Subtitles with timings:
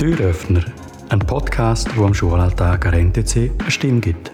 [0.00, 0.64] Türöffner,
[1.10, 4.32] ein Podcast, wo am Schulalltag an NTC eine Stimme gibt.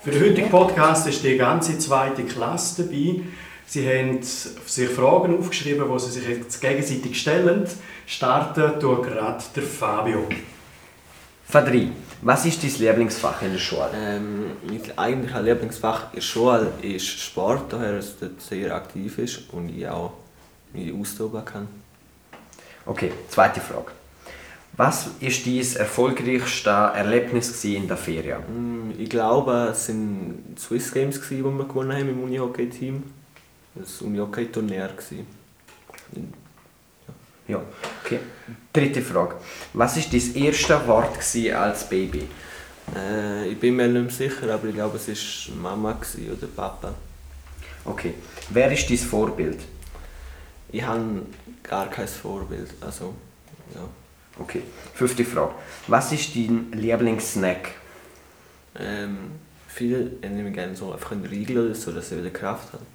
[0.00, 3.20] Für den heutigen Podcast ist die ganze zweite Klasse dabei.
[3.66, 7.68] Sie haben sich Fragen aufgeschrieben, die sie sich jetzt gegenseitig stellen.
[8.04, 10.26] Starten durch gerade der Fabio.
[11.52, 11.90] Fadri,
[12.22, 13.90] was ist dein Lieblingsfach in der Schule?
[13.94, 19.52] Ähm, mein eigentliches Lieblingsfach in der Schule ist Sport, daher es dort sehr aktiv ist
[19.52, 20.14] und ich auch
[20.72, 21.68] mich austoben kann.
[22.86, 23.92] Okay, zweite Frage.
[24.78, 28.40] Was ist dein erfolgreichstes Erlebnis in der Ferien?
[28.48, 33.02] Mm, Ich glaube, es waren die Swiss Games, die wir gewonnen haben im Unihockey-Team.
[33.74, 34.88] Das Unihockey-Turnier.
[37.48, 37.62] Ja,
[38.04, 38.20] okay.
[38.72, 39.36] Dritte Frage.
[39.72, 41.18] Was war dein erstes Wort
[41.56, 42.28] als Baby?
[42.96, 46.94] Äh, ich bin mir nicht sicher, aber ich glaube, es war Mama oder Papa.
[47.84, 48.14] Okay.
[48.50, 49.60] Wer ist dein Vorbild?
[50.70, 51.22] Ich habe
[51.62, 52.70] gar kein Vorbild.
[52.80, 53.14] Also,
[53.74, 53.82] ja.
[54.38, 54.62] Okay.
[54.94, 55.54] Fünfte Frage.
[55.88, 57.72] Was ist dein Lieblingssnack?
[58.78, 59.32] Ähm,
[59.68, 62.86] viele nehmen gerne so einfach einen Riegel oder so, dass sie wieder Kraft haben.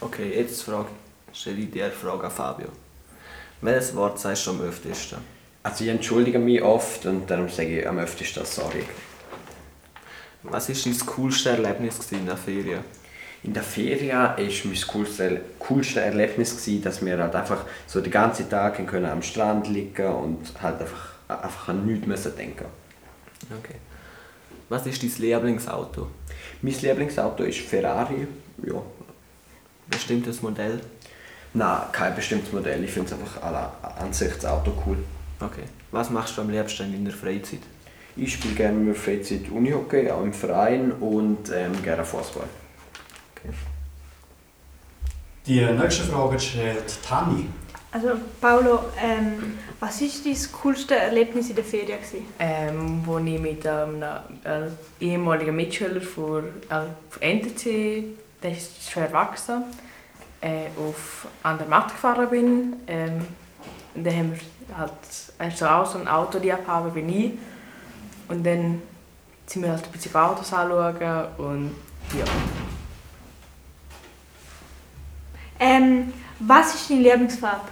[0.00, 0.88] Okay, jetzt frage,
[1.34, 2.68] stelle ich dir eine Frage an Fabio.
[3.60, 5.18] Welches Wort sagst du am öftesten?
[5.62, 8.84] Also ich entschuldige mich oft und darum sage ich am öftesten sorry.
[10.42, 12.80] Was war dein coolste Erlebnis in der Ferien?
[13.42, 18.12] In der Ferien war mein coolste, coolste Erlebnis, gewesen, dass wir halt einfach so den
[18.12, 22.66] ganzen Tag können am Strand liegen und halt einfach, einfach an nichts müssen denken
[23.58, 23.76] Okay.
[24.68, 26.08] Was ist dein Lieblingsauto?
[26.62, 28.26] Mein Lieblingsauto ist Ferrari.
[28.66, 28.82] Ja.
[29.88, 30.80] Bestimmtes Modell?
[31.54, 32.82] Nein, kein bestimmtes Modell.
[32.82, 34.98] Ich finde es einfach alle an sich das Auto cool.
[35.40, 35.62] Okay.
[35.92, 37.60] Was machst du am liebsten in deiner Freizeit?
[38.16, 42.46] Ich spiele gerne in meiner Freizeit Unihockey, auch im Verein und ähm, gerne Fußball.
[45.46, 47.46] Die nächste Frage stellt Tani.
[47.92, 48.08] Also
[48.40, 51.98] Paolo, ähm, was war dein coolste Erlebnis in der Ferien?
[51.98, 52.26] Gewesen?
[52.40, 54.68] ähm, wo ich mit einem äh,
[55.00, 58.04] ehemaligen Mitschüler von, äh, von NTC,
[58.42, 59.64] der ist schon erwachsen,
[60.44, 62.76] äh, auf an der Matte gefahren bin.
[62.86, 63.26] Ähm,
[63.94, 67.32] und dann haben wir halt auch so ein Autoliebhaber wie ich.
[68.28, 68.82] Und dann
[69.46, 71.74] sind wir halt ein bisschen Autos anschauen und
[72.16, 72.24] ja.
[75.60, 77.68] Ähm, was ist deine Lieblingsfarbe?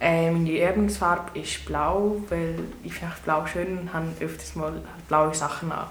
[0.00, 4.72] Äh, meine Lieblingsfarbe ist blau, weil ich finde blau schön und habe öfters mal
[5.08, 5.88] blaue Sachen an.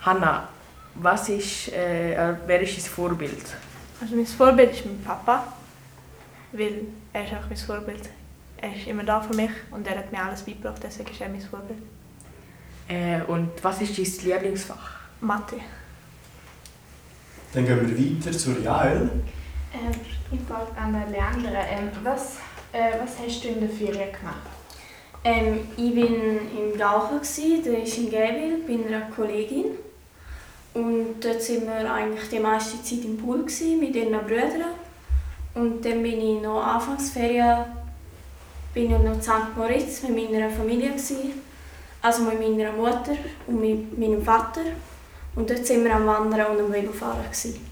[0.00, 0.48] Hanna,
[0.94, 3.44] was ist, äh, wer ist dein Vorbild?
[4.00, 5.52] Also mein Vorbild ist mein Papa,
[6.52, 8.08] weil er ist auch mein Vorbild.
[8.56, 11.28] Er ist immer da für mich und er hat mir alles beigebracht, deswegen ist er
[11.28, 11.78] mein Vorbild.
[12.88, 14.90] Äh, und was ist dein Lieblingsfach?
[15.20, 15.56] Mathe.
[17.52, 19.10] Dann gehen wir weiter zur Jael.
[19.72, 20.00] Ähm,
[20.30, 22.36] ich frage an Leandra, ähm, was,
[22.72, 24.46] äh, was hast du in der Ferien gemacht?
[25.22, 27.20] Ähm, ich war im Rauchen,
[27.64, 29.66] der ist in Gäbel, bei einer Kollegin.
[30.74, 34.74] Und dort waren wir eigentlich die meiste Zeit im Pool mit ihren Brüdern.
[35.54, 37.64] Und dann bin ich noch Anfangsferien
[38.74, 39.56] bin ich noch in St.
[39.56, 40.90] Moritz mit meiner Familie.
[40.90, 41.42] Gewesen.
[42.02, 44.62] Also mit meiner Mutter und mit meinem Vater.
[45.36, 47.22] Und dort waren wir am Wandern und am Velofahren.
[47.22, 47.64] Gewesen.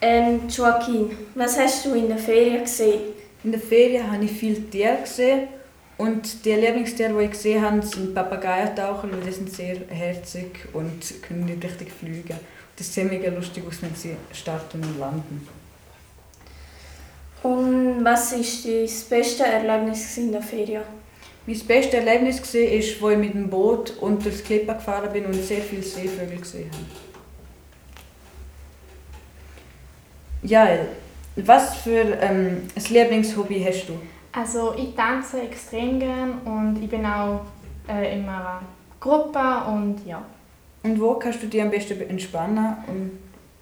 [0.00, 3.00] Ähm, Joaquin, was hast du in der Ferien gesehen?
[3.42, 5.48] In der Ferien habe ich viele Tiere gesehen
[5.96, 11.22] und die Lieblingstiere, die ich gesehen habe, sind Papageientaucher, weil die sind sehr herzig und
[11.22, 12.38] können nicht richtig fliegen.
[12.76, 15.48] Das sieht mega lustig aus, wenn sie starten und landen.
[17.44, 20.82] Und was war dein bestes Erlebnis in der Ferien?
[21.46, 25.26] Mein bestes Erlebnis war, ist, als ich mit dem Boot unter das Klippe gefahren bin
[25.26, 26.84] und sehr viele Seevögel gesehen habe.
[30.42, 30.68] Ja,
[31.36, 34.00] was für ähm, ein Lieblingshobby hast du?
[34.34, 37.42] Also ich tanze extrem gern und ich bin auch
[37.88, 38.62] äh, in einer
[38.98, 39.38] Gruppe
[39.68, 40.22] und ja.
[40.82, 43.12] Und wo kannst du dich am besten entspannen und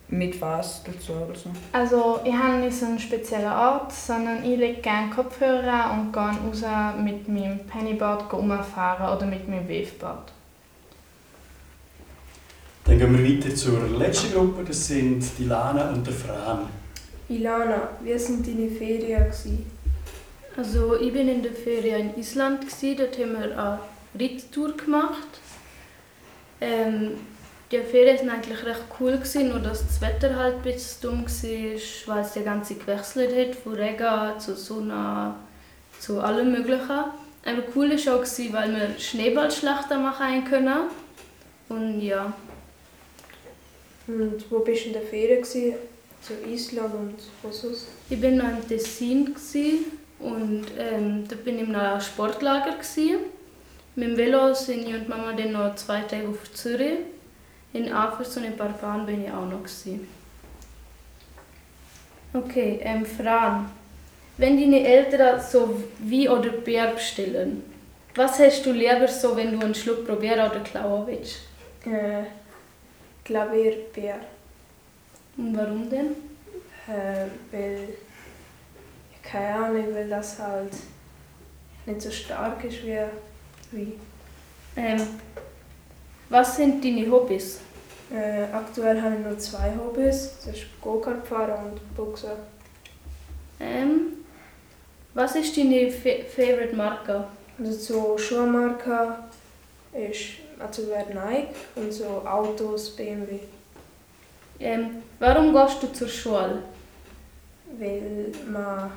[0.09, 1.51] mit was dazu oder so?
[1.73, 6.13] Also ich habe nicht so einen speziellen Ort, sondern ich lege gerne Kopfhörer an und
[6.13, 6.65] gehe raus
[7.03, 10.33] mit meinem Pennyboard umfahren oder mit meinem Waveboard.
[12.85, 16.67] Dann gehen wir weiter zur letzten Gruppe, das sind die Lana und der Fran.
[17.29, 19.25] Ilana, wie waren deine Ferien?
[19.25, 19.82] gewesen?
[20.57, 22.97] Also ich bin in der Ferien in Island, gewesen.
[22.99, 23.79] dort haben wir eine
[24.19, 25.29] Ritttour gemacht.
[26.61, 27.13] Ähm,
[27.71, 31.25] Die Ferien waren eigentlich recht cool, gewesen, nur dass das Wetter halt ein bisschen dumm
[31.25, 35.35] war, weil es die ganze Zeit gewechselt hat, von Regen zu Sonne
[35.99, 36.91] zu allem Möglichen.
[36.91, 40.81] Aber cool war auch, weil wir Schneeballschlachten machen können.
[41.71, 42.33] Und ja,
[44.07, 45.43] Und wo bist du in der Ferien?
[45.45, 47.87] So Island und wo sonst?
[48.11, 49.87] ich war noch im Tessin gewesen,
[50.23, 52.73] und ähm, da bin ich in einem Sportlager.
[52.73, 53.19] Gewesen.
[53.95, 57.01] Mit dem Velo sind ich und Mama dann noch zwei Tage auf Zürich.
[57.73, 59.63] In Afers und in Barban bin ich auch noch.
[59.63, 60.09] Gewesen.
[62.33, 63.71] Okay, ähm, Fran.
[64.39, 67.63] Wenn deine Eltern so wie oder Bär bestellen,
[68.15, 71.41] was hast du lieber so, wenn du einen Schluck probieren oder klauen willst?
[71.85, 72.25] Äh,
[73.25, 74.21] Klavierbär.
[75.37, 76.17] Und warum denn?
[76.89, 77.89] Äh, weil.
[79.33, 80.73] Keine Ahnung, weil das halt
[81.87, 82.99] nicht so stark ist wie.
[83.71, 83.95] wie.
[84.77, 85.01] Ähm,
[86.29, 87.61] was sind deine Hobbys?
[88.13, 90.37] Äh, aktuell habe ich nur zwei Hobbys.
[90.45, 92.33] Das ist Go-Kart fahren und Boxen.
[93.59, 94.19] Ähm,
[95.15, 97.25] was ist deine Fa Favorite Marke?
[97.59, 99.17] Also so Schuhmarke
[99.95, 103.39] ist also wäre Nike und so Autos BMW.
[104.61, 106.63] Ähm, warum gehst du zur Schule?
[107.79, 108.93] Weil man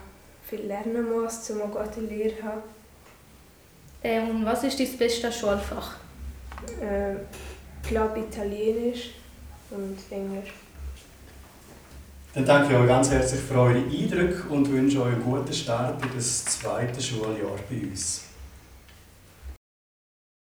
[0.47, 2.61] viel lernen muss, um eine gute Lehre zu haben.
[4.03, 5.95] Ähm, und was ist dein bestes Schulfach?
[6.81, 7.15] Äh,
[7.81, 9.11] ich glaube Italienisch
[9.71, 10.53] und Englisch.
[12.33, 16.03] Dann danke ich euch ganz herzlich für eure Eindrücke und wünsche euch einen guten Start
[16.03, 18.25] in das zweite Schuljahr bei uns.